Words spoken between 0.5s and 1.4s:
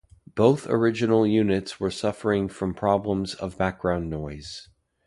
original